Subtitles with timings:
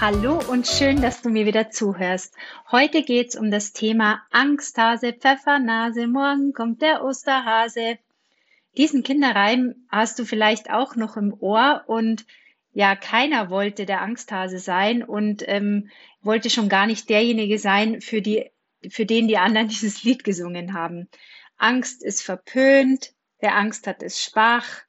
[0.00, 2.32] Hallo und schön, dass du mir wieder zuhörst.
[2.70, 7.98] Heute geht's um das Thema Angsthase, Pfeffernase, morgen kommt der Osterhase.
[8.76, 12.26] Diesen Kinderreim hast du vielleicht auch noch im Ohr und
[12.72, 15.90] ja, keiner wollte der Angsthase sein und ähm,
[16.22, 18.52] wollte schon gar nicht derjenige sein, für, die,
[18.88, 21.08] für den die anderen dieses Lied gesungen haben.
[21.56, 24.82] Angst ist verpönt, wer Angst hat, ist schwach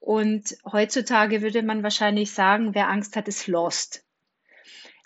[0.00, 4.05] und heutzutage würde man wahrscheinlich sagen, wer Angst hat, ist lost.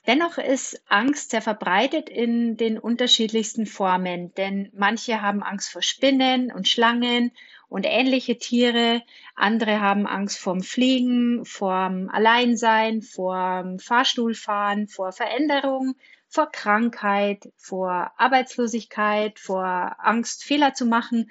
[0.07, 6.51] Dennoch ist Angst sehr verbreitet in den unterschiedlichsten Formen, denn manche haben Angst vor Spinnen
[6.51, 7.33] und Schlangen
[7.69, 9.03] und ähnliche Tiere,
[9.35, 15.95] andere haben Angst vorm Fliegen, vorm Alleinsein, vorm Fahrstuhlfahren, vor Veränderung,
[16.29, 21.31] vor Krankheit, vor Arbeitslosigkeit, vor Angst, Fehler zu machen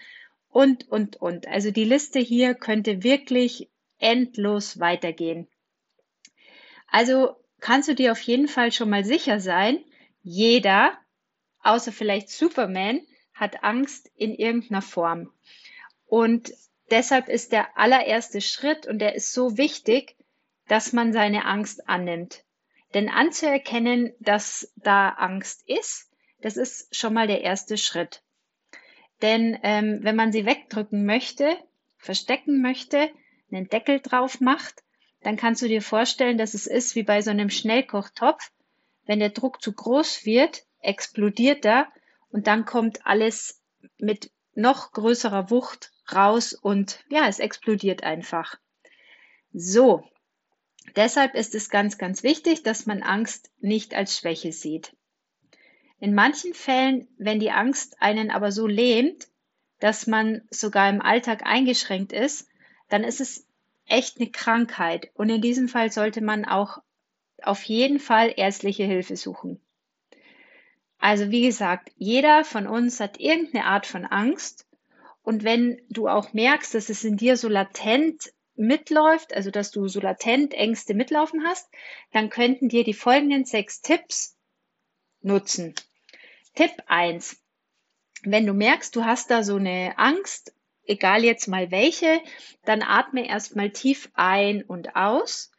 [0.49, 1.47] und, und, und.
[1.47, 5.47] Also die Liste hier könnte wirklich endlos weitergehen.
[6.87, 9.83] Also kannst du dir auf jeden Fall schon mal sicher sein,
[10.21, 10.97] jeder,
[11.61, 13.01] außer vielleicht Superman,
[13.33, 15.31] hat Angst in irgendeiner Form.
[16.05, 16.51] Und
[16.91, 20.15] deshalb ist der allererste Schritt, und der ist so wichtig,
[20.67, 22.43] dass man seine Angst annimmt.
[22.93, 26.09] Denn anzuerkennen, dass da Angst ist,
[26.41, 28.23] das ist schon mal der erste Schritt.
[29.21, 31.57] Denn ähm, wenn man sie wegdrücken möchte,
[31.97, 33.09] verstecken möchte,
[33.51, 34.83] einen Deckel drauf macht,
[35.21, 38.51] dann kannst du dir vorstellen, dass es ist wie bei so einem Schnellkochtopf.
[39.05, 41.87] Wenn der Druck zu groß wird, explodiert er
[42.31, 43.61] und dann kommt alles
[43.97, 48.55] mit noch größerer Wucht raus und ja, es explodiert einfach.
[49.51, 50.03] So,
[50.95, 54.95] deshalb ist es ganz, ganz wichtig, dass man Angst nicht als Schwäche sieht.
[55.99, 59.27] In manchen Fällen, wenn die Angst einen aber so lähmt,
[59.79, 62.47] dass man sogar im Alltag eingeschränkt ist,
[62.89, 63.48] dann ist es
[63.89, 65.09] echt eine Krankheit.
[65.13, 66.79] Und in diesem Fall sollte man auch
[67.41, 69.61] auf jeden Fall ärztliche Hilfe suchen.
[70.97, 74.67] Also wie gesagt, jeder von uns hat irgendeine Art von Angst.
[75.23, 79.87] Und wenn du auch merkst, dass es in dir so latent mitläuft, also dass du
[79.87, 81.69] so latent Ängste mitlaufen hast,
[82.11, 84.37] dann könnten dir die folgenden sechs Tipps
[85.21, 85.73] nutzen.
[86.55, 87.41] Tipp eins:
[88.23, 90.53] Wenn du merkst, du hast da so eine Angst
[90.89, 92.19] egal jetzt mal welche,
[92.65, 95.51] dann atme erstmal tief ein und aus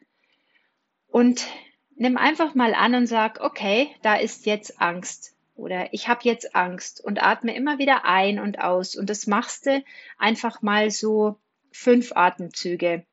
[1.07, 1.47] und
[1.95, 6.55] nimm einfach mal an und sag, okay, da ist jetzt Angst oder ich habe jetzt
[6.55, 9.83] Angst und atme immer wieder ein und aus und das machst du
[10.17, 11.39] einfach mal so
[11.71, 13.05] fünf Atemzüge.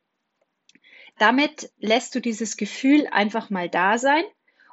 [1.18, 4.24] Damit lässt du dieses Gefühl einfach mal da sein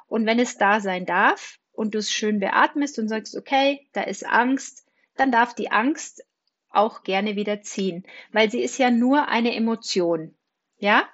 [0.08, 4.02] und wenn es da sein darf und du es schön beatmest und sagst, okay, da
[4.02, 4.84] ist Angst,
[5.16, 6.24] dann darf die Angst
[6.70, 10.34] auch gerne wieder ziehen, weil sie ist ja nur eine Emotion.
[10.78, 11.08] Ja?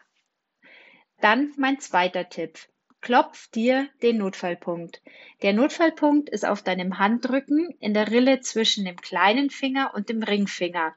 [1.20, 2.58] Dann mein zweiter Tipp.
[3.00, 5.02] Klopf dir den Notfallpunkt.
[5.42, 10.22] Der Notfallpunkt ist auf deinem Handrücken in der Rille zwischen dem kleinen Finger und dem
[10.22, 10.94] Ringfinger.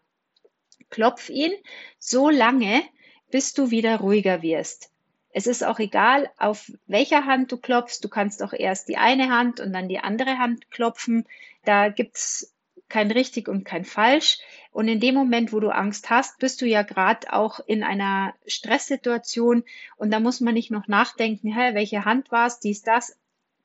[0.90, 1.52] Klopf ihn
[1.98, 2.84] so lange,
[3.32, 4.92] bis du wieder ruhiger wirst.
[5.30, 8.00] Es ist auch egal, auf welcher Hand du klopfst.
[8.02, 11.28] Du kannst auch erst die eine Hand und dann die andere Hand klopfen.
[11.66, 12.55] Da gibt's
[12.90, 14.40] kein richtig und kein falsch.
[14.72, 18.34] Und in dem Moment, wo du Angst hast, bist du ja gerade auch in einer
[18.46, 19.64] Stresssituation
[19.98, 23.18] und da muss man nicht noch nachdenken, hä, welche Hand war es, dies, das.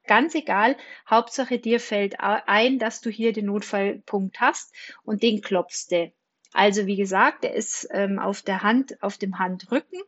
[0.07, 0.77] Ganz egal,
[1.09, 6.13] Hauptsache dir fällt ein, dass du hier den Notfallpunkt hast und den klopfst du.
[6.53, 10.01] Also wie gesagt, der ist ähm, auf der Hand, auf dem Handrücken.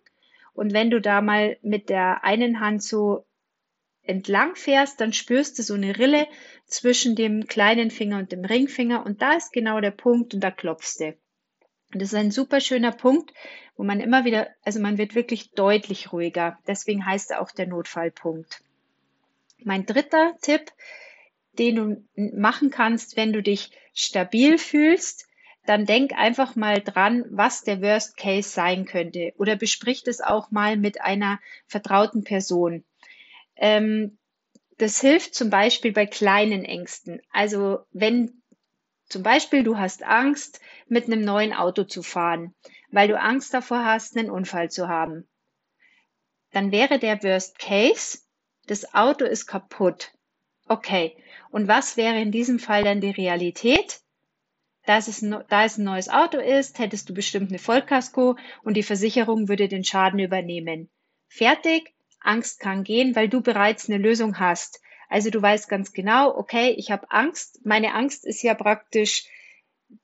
[0.55, 3.25] Und wenn du da mal mit der einen Hand so
[4.05, 6.27] entlang fährst, dann spürst du so eine Rille
[6.67, 10.51] zwischen dem kleinen Finger und dem Ringfinger und da ist genau der Punkt und da
[10.51, 11.15] klopfst du.
[11.93, 13.33] Und das ist ein super schöner Punkt,
[13.77, 16.59] wo man immer wieder, also man wird wirklich deutlich ruhiger.
[16.67, 18.63] Deswegen heißt er auch der Notfallpunkt.
[19.59, 20.73] Mein dritter Tipp,
[21.59, 22.05] den du
[22.37, 25.27] machen kannst, wenn du dich stabil fühlst,
[25.67, 30.51] dann denk einfach mal dran, was der Worst Case sein könnte oder besprich das auch
[30.51, 32.85] mal mit einer vertrauten Person.
[33.63, 34.19] Ähm,
[34.79, 37.23] das hilft zum Beispiel bei kleinen Ängsten.
[37.33, 38.43] Also wenn
[39.09, 42.55] Zum Beispiel, du hast Angst, mit einem neuen Auto zu fahren,
[42.91, 45.29] weil du Angst davor hast, einen Unfall zu haben.
[46.53, 48.21] Dann wäre der Worst Case,
[48.67, 50.13] das Auto ist kaputt.
[50.69, 51.17] Okay,
[51.51, 54.01] und was wäre in diesem Fall dann die Realität?
[54.87, 58.85] Da es, da es ein neues Auto ist, hättest du bestimmt eine Vollkasko und die
[58.85, 60.91] Versicherung würde den Schaden übernehmen.
[61.29, 61.95] Fertig,
[62.25, 64.81] Angst kann gehen, weil du bereits eine Lösung hast.
[65.09, 67.61] Also du weißt ganz genau, okay, ich habe Angst.
[67.65, 69.27] Meine Angst ist ja praktisch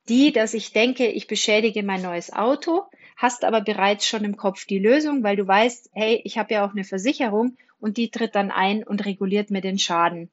[0.09, 2.83] die, dass ich denke, ich beschädige mein neues Auto,
[3.17, 6.67] hast aber bereits schon im Kopf die Lösung, weil du weißt, hey, ich habe ja
[6.67, 10.31] auch eine Versicherung und die tritt dann ein und reguliert mir den Schaden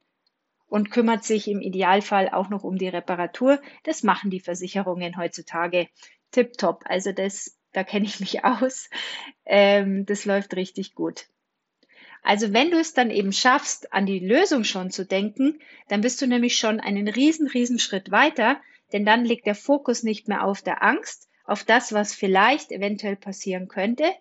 [0.68, 3.62] und kümmert sich im Idealfall auch noch um die Reparatur.
[3.84, 5.88] Das machen die Versicherungen heutzutage
[6.32, 6.84] tipptopp.
[6.86, 8.90] Also das, da kenne ich mich aus.
[9.46, 11.28] Ähm, das läuft richtig gut.
[12.26, 16.20] Also wenn du es dann eben schaffst, an die Lösung schon zu denken, dann bist
[16.22, 18.60] du nämlich schon einen riesen, riesen Schritt weiter,
[18.94, 23.16] denn dann liegt der Fokus nicht mehr auf der Angst, auf das, was vielleicht eventuell
[23.16, 24.12] passieren könnte,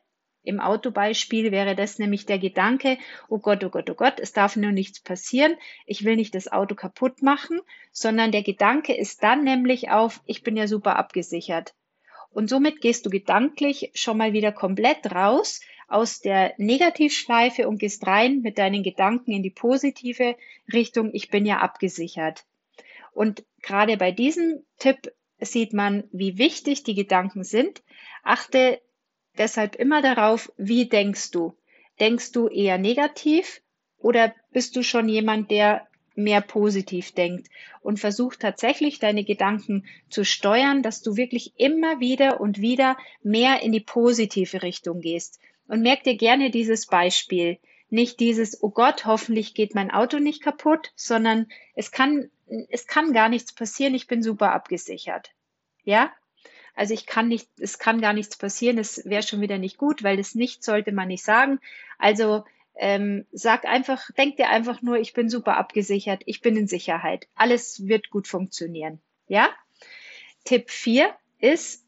[0.43, 2.99] im Autobeispiel wäre das nämlich der Gedanke,
[3.31, 6.53] oh Gott, oh Gott, oh Gott, es darf nur nichts passieren, ich will nicht das
[6.53, 11.75] Auto kaputt machen, sondern der Gedanke ist dann nämlich auf, ich bin ja super abgesichert.
[12.31, 18.07] Und somit gehst du gedanklich schon mal wieder komplett raus aus der Negativschleife und gehst
[18.07, 20.37] rein mit deinen Gedanken in die positive
[20.73, 22.45] Richtung, ich bin ja abgesichert.
[23.13, 27.83] Und gerade bei diesem Tipp sieht man, wie wichtig die Gedanken sind.
[28.23, 28.81] Achte
[29.39, 31.55] deshalb immer darauf, wie denkst du?
[32.01, 33.63] Denkst du eher negativ
[33.99, 35.87] oder bist du schon jemand, der
[36.17, 37.49] mehr positiv denkt
[37.81, 43.63] und versucht tatsächlich deine Gedanken zu steuern, dass du wirklich immer wieder und wieder mehr
[43.63, 45.41] in die positive Richtung gehst.
[45.67, 47.59] Und merk dir gerne dieses Beispiel.
[47.91, 52.31] Nicht dieses, oh Gott, hoffentlich geht mein Auto nicht kaputt, sondern es kann,
[52.69, 55.33] es kann gar nichts passieren, ich bin super abgesichert.
[55.85, 56.13] Ja?
[56.75, 60.03] Also ich kann nicht, es kann gar nichts passieren, es wäre schon wieder nicht gut,
[60.03, 61.61] weil das nicht sollte man nicht sagen.
[61.99, 62.45] Also
[62.75, 67.29] ähm, sag einfach, denk dir einfach nur, ich bin super abgesichert, ich bin in Sicherheit.
[67.37, 69.01] Alles wird gut funktionieren.
[69.29, 69.49] Ja?
[70.45, 71.85] Tipp 4 ist,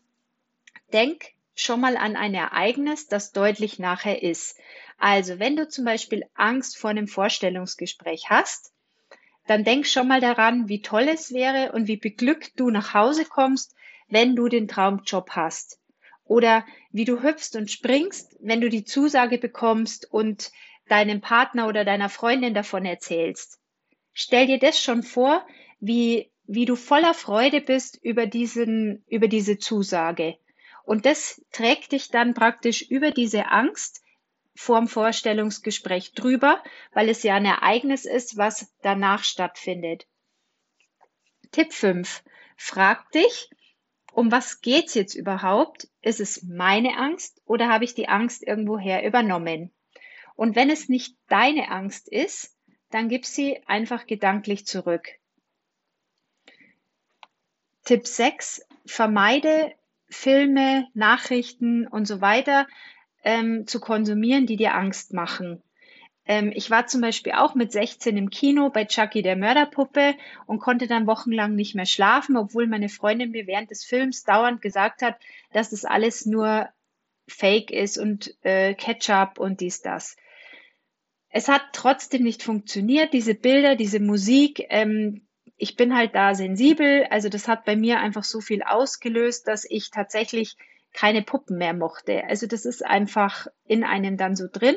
[0.92, 4.56] denk schon mal an ein Ereignis, das deutlich nachher ist.
[4.98, 8.72] Also, wenn du zum Beispiel Angst vor einem Vorstellungsgespräch hast,
[9.46, 13.24] dann denk schon mal daran, wie toll es wäre und wie beglückt du nach Hause
[13.24, 13.74] kommst,
[14.08, 15.80] wenn du den Traumjob hast.
[16.24, 20.50] Oder wie du hüpfst und springst, wenn du die Zusage bekommst und
[20.88, 23.58] deinem Partner oder deiner Freundin davon erzählst.
[24.12, 25.46] Stell dir das schon vor,
[25.80, 30.36] wie, wie du voller Freude bist über diesen, über diese Zusage.
[30.86, 34.02] Und das trägt dich dann praktisch über diese Angst
[34.54, 36.62] vorm Vorstellungsgespräch drüber,
[36.92, 40.06] weil es ja ein Ereignis ist, was danach stattfindet.
[41.50, 42.22] Tipp 5.
[42.56, 43.50] Frag dich,
[44.12, 45.88] um was geht's jetzt überhaupt?
[46.02, 49.74] Ist es meine Angst oder habe ich die Angst irgendwoher übernommen?
[50.36, 52.56] Und wenn es nicht deine Angst ist,
[52.90, 55.08] dann gib sie einfach gedanklich zurück.
[57.84, 58.64] Tipp 6.
[58.86, 59.74] Vermeide
[60.08, 62.66] Filme, Nachrichten und so weiter
[63.24, 65.62] ähm, zu konsumieren, die dir Angst machen.
[66.26, 70.14] Ähm, ich war zum Beispiel auch mit 16 im Kino bei Chucky der Mörderpuppe
[70.46, 74.60] und konnte dann wochenlang nicht mehr schlafen, obwohl meine Freundin mir während des Films dauernd
[74.60, 75.16] gesagt hat,
[75.52, 76.68] dass das alles nur
[77.28, 80.16] Fake ist und äh, Ketchup und dies, das.
[81.28, 84.64] Es hat trotzdem nicht funktioniert, diese Bilder, diese Musik.
[84.70, 89.48] Ähm, ich bin halt da sensibel, also das hat bei mir einfach so viel ausgelöst,
[89.48, 90.56] dass ich tatsächlich
[90.92, 92.24] keine Puppen mehr mochte.
[92.24, 94.76] Also das ist einfach in einem dann so drin.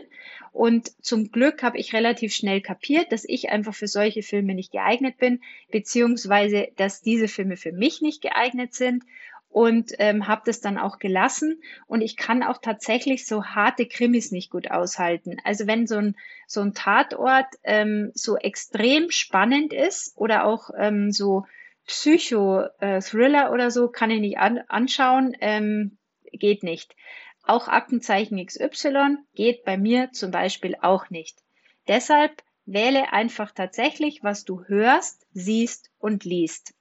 [0.51, 4.71] Und zum Glück habe ich relativ schnell kapiert, dass ich einfach für solche Filme nicht
[4.71, 9.05] geeignet bin, beziehungsweise dass diese Filme für mich nicht geeignet sind
[9.49, 11.61] und ähm, habe das dann auch gelassen.
[11.87, 15.37] Und ich kann auch tatsächlich so harte Krimis nicht gut aushalten.
[15.43, 16.15] Also wenn so ein,
[16.47, 21.45] so ein Tatort ähm, so extrem spannend ist oder auch ähm, so
[21.87, 25.35] Psycho-Thriller äh, oder so, kann ich nicht an anschauen.
[25.41, 25.97] Ähm,
[26.31, 26.95] geht nicht.
[27.43, 31.39] Auch Aktenzeichen XY geht bei mir zum Beispiel auch nicht.
[31.87, 36.75] Deshalb wähle einfach tatsächlich, was du hörst, siehst und liest.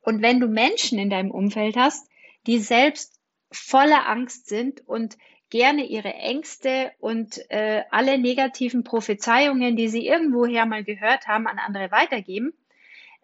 [0.00, 2.08] Und wenn du Menschen in deinem Umfeld hast,
[2.46, 3.18] die selbst
[3.50, 5.16] voller Angst sind und
[5.50, 11.58] gerne ihre Ängste und äh, alle negativen Prophezeiungen, die sie irgendwoher mal gehört haben, an
[11.58, 12.52] andere weitergeben,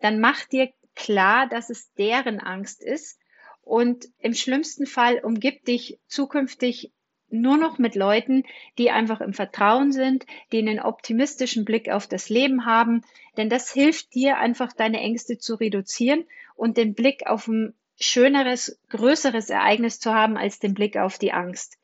[0.01, 3.19] dann mach dir klar, dass es deren Angst ist.
[3.63, 6.93] Und im schlimmsten Fall umgib dich zukünftig
[7.31, 8.45] nur noch mit Leuten,
[8.79, 13.03] die einfach im Vertrauen sind, die einen optimistischen Blick auf das Leben haben,
[13.37, 16.25] denn das hilft dir einfach, deine Ängste zu reduzieren
[16.55, 21.33] und den Blick auf ein schöneres, größeres Ereignis zu haben als den Blick auf die
[21.33, 21.79] Angst.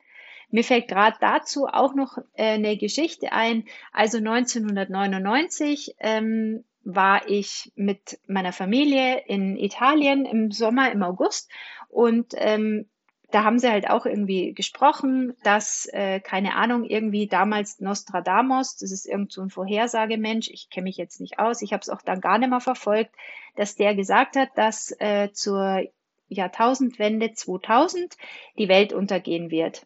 [0.49, 3.65] Mir fällt gerade dazu auch noch äh, eine Geschichte ein.
[3.93, 11.49] Also 1999 ähm, war ich mit meiner Familie in Italien im Sommer, im August
[11.87, 12.89] und ähm,
[13.31, 18.91] da haben sie halt auch irgendwie gesprochen, dass, äh, keine Ahnung, irgendwie damals Nostradamus, das
[18.91, 22.01] ist irgend so ein Vorhersagemensch, ich kenne mich jetzt nicht aus, ich habe es auch
[22.01, 23.15] dann gar nicht mehr verfolgt,
[23.55, 25.81] dass der gesagt hat, dass äh, zur
[26.27, 28.15] Jahrtausendwende 2000
[28.57, 29.85] die Welt untergehen wird.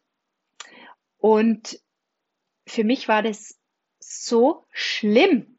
[1.17, 1.79] Und
[2.67, 3.59] für mich war das
[3.99, 5.57] so schlimm,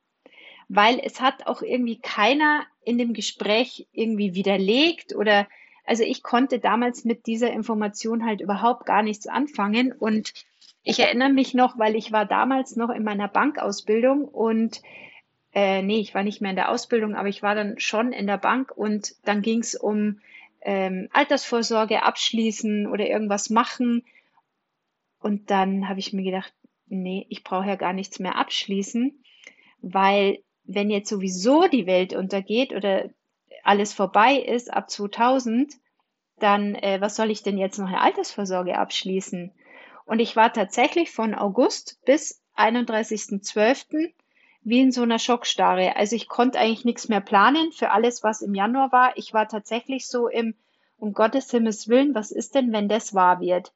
[0.68, 5.48] weil es hat auch irgendwie keiner in dem Gespräch irgendwie widerlegt oder
[5.86, 10.32] also ich konnte damals mit dieser Information halt überhaupt gar nichts anfangen und
[10.82, 14.82] ich erinnere mich noch, weil ich war damals noch in meiner Bankausbildung und
[15.52, 18.26] äh, nee, ich war nicht mehr in der Ausbildung, aber ich war dann schon in
[18.26, 20.20] der Bank und dann ging es um
[20.60, 24.04] ähm, Altersvorsorge abschließen oder irgendwas machen.
[25.18, 26.52] Und dann habe ich mir gedacht,
[26.88, 29.24] nee, ich brauche ja gar nichts mehr abschließen,
[29.80, 33.08] weil wenn jetzt sowieso die Welt untergeht oder
[33.66, 35.72] alles vorbei ist ab 2000,
[36.38, 39.52] dann äh, was soll ich denn jetzt noch eine Altersvorsorge abschließen?
[40.04, 44.12] Und ich war tatsächlich von August bis 31.12.
[44.62, 45.96] wie in so einer Schockstarre.
[45.96, 49.16] Also ich konnte eigentlich nichts mehr planen für alles, was im Januar war.
[49.16, 50.54] Ich war tatsächlich so im,
[50.98, 53.72] um Gottes Himmels Willen, was ist denn, wenn das wahr wird?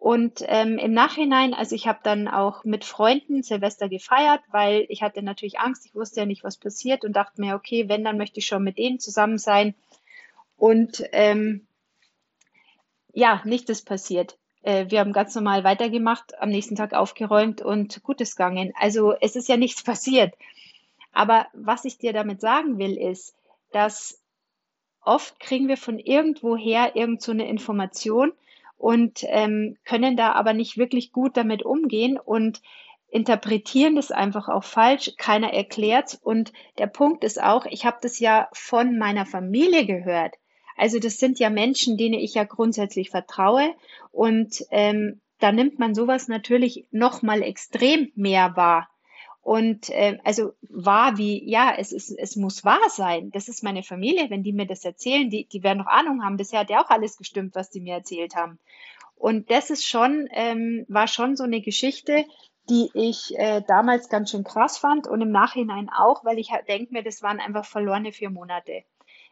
[0.00, 5.02] Und ähm, im Nachhinein, also ich habe dann auch mit Freunden Silvester gefeiert, weil ich
[5.02, 8.16] hatte natürlich Angst, ich wusste ja nicht, was passiert und dachte mir, okay, wenn, dann
[8.16, 9.74] möchte ich schon mit denen zusammen sein.
[10.56, 11.66] Und ähm,
[13.12, 14.38] ja, nichts ist passiert.
[14.62, 18.72] Äh, wir haben ganz normal weitergemacht, am nächsten Tag aufgeräumt und Gutes gegangen.
[18.80, 20.32] Also es ist ja nichts passiert.
[21.12, 23.36] Aber was ich dir damit sagen will, ist,
[23.70, 24.18] dass
[25.02, 28.32] oft kriegen wir von irgendwoher irgend so eine Information
[28.80, 32.62] und ähm, können da aber nicht wirklich gut damit umgehen und
[33.08, 35.12] interpretieren das einfach auch falsch.
[35.18, 40.34] Keiner erklärt und der Punkt ist auch, ich habe das ja von meiner Familie gehört.
[40.78, 43.74] Also das sind ja Menschen, denen ich ja grundsätzlich vertraue
[44.12, 48.88] und ähm, da nimmt man sowas natürlich noch mal extrem mehr wahr.
[49.42, 53.30] Und äh, also wahr wie, ja, es, ist, es muss wahr sein.
[53.30, 56.36] Das ist meine Familie, wenn die mir das erzählen, die, die werden noch Ahnung haben.
[56.36, 58.58] Bisher hat ja auch alles gestimmt, was die mir erzählt haben.
[59.16, 62.24] Und das ist schon, ähm, war schon so eine Geschichte,
[62.68, 66.68] die ich äh, damals ganz schön krass fand und im Nachhinein auch, weil ich halt
[66.68, 68.84] denke mir, das waren einfach verlorene vier Monate.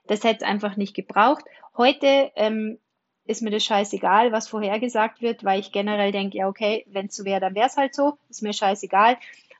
[0.06, 1.44] Das hätte es einfach nicht gebraucht.
[1.76, 2.78] Heute ähm,
[3.26, 7.16] ist mir das scheißegal, was vorhergesagt wird, weil ich generell denke, ja, okay, wenn es
[7.16, 9.18] so wäre, dann wäre es halt so, ist mir scheißegal.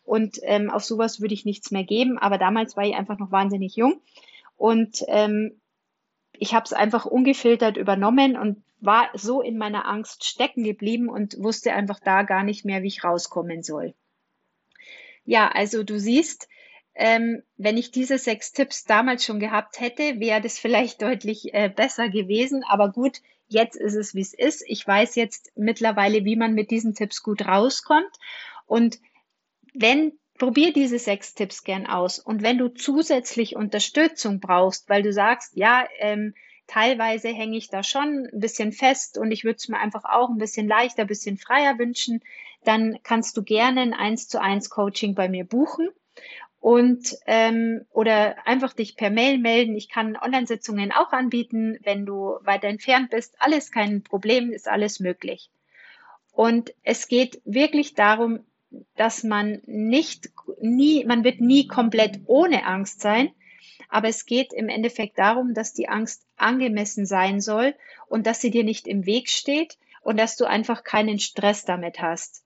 [0.09, 2.17] Und ähm, auf sowas würde ich nichts mehr geben.
[2.19, 4.01] Aber damals war ich einfach noch wahnsinnig jung.
[4.57, 5.61] Und ähm,
[6.33, 11.37] ich habe es einfach ungefiltert übernommen und war so in meiner Angst stecken geblieben und
[11.43, 13.93] wusste einfach da gar nicht mehr, wie ich rauskommen soll.
[15.27, 16.49] Ja, also du siehst,
[16.95, 21.69] ähm, wenn ich diese sechs Tipps damals schon gehabt hätte, wäre das vielleicht deutlich äh,
[21.69, 22.65] besser gewesen.
[22.67, 24.65] Aber gut, jetzt ist es, wie es ist.
[24.69, 28.17] Ich weiß jetzt mittlerweile, wie man mit diesen Tipps gut rauskommt.
[28.65, 29.01] Und
[29.81, 32.19] wenn probier diese sechs Tipps gern aus.
[32.19, 36.35] Und wenn du zusätzlich Unterstützung brauchst, weil du sagst, ja, ähm,
[36.67, 40.29] teilweise hänge ich da schon ein bisschen fest und ich würde es mir einfach auch
[40.29, 42.23] ein bisschen leichter, ein bisschen freier wünschen,
[42.65, 45.89] dann kannst du gerne ein 1 zu 1 Coaching bei mir buchen
[46.61, 49.77] und ähm, oder einfach dich per Mail melden.
[49.77, 53.37] Ich kann Online-Sitzungen auch anbieten, wenn du weiter entfernt bist.
[53.39, 55.51] Alles kein Problem, ist alles möglich.
[56.33, 58.41] Und es geht wirklich darum,
[58.97, 63.31] dass man nicht, nie, man wird nie komplett ohne Angst sein,
[63.89, 67.75] aber es geht im Endeffekt darum, dass die Angst angemessen sein soll
[68.07, 72.01] und dass sie dir nicht im Weg steht und dass du einfach keinen Stress damit
[72.01, 72.45] hast.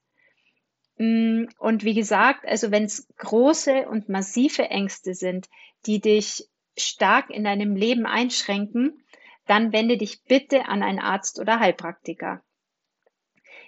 [0.98, 5.48] Mm, und wie gesagt, also wenn es große und massive Ängste sind,
[5.86, 9.02] die dich stark in deinem Leben einschränken,
[9.46, 12.42] dann wende dich bitte an einen Arzt oder Heilpraktiker.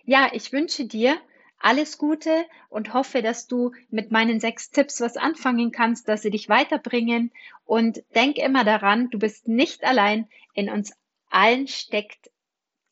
[0.05, 1.19] Ja, ich wünsche dir
[1.65, 6.31] alles Gute und hoffe, dass du mit meinen sechs Tipps was anfangen kannst, dass sie
[6.31, 7.33] dich weiterbringen.
[7.65, 10.29] Und denk immer daran, du bist nicht allein.
[10.53, 10.93] In uns
[11.31, 12.31] allen steckt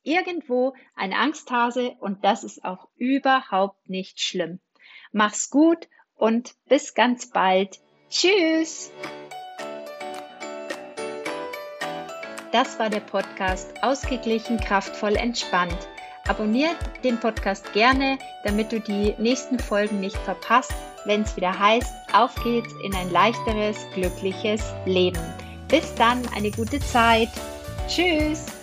[0.03, 4.59] irgendwo ein Angsthase und das ist auch überhaupt nicht schlimm.
[5.13, 7.79] Mach's gut und bis ganz bald.
[8.09, 8.91] Tschüss!
[12.53, 15.79] Das war der Podcast Ausgeglichen, kraftvoll, entspannt.
[16.29, 20.73] Abonniert den Podcast gerne, damit du die nächsten Folgen nicht verpasst,
[21.05, 25.21] wenn es wieder heißt, auf geht's in ein leichteres, glückliches Leben.
[25.69, 27.29] Bis dann, eine gute Zeit.
[27.89, 28.62] Tschüss.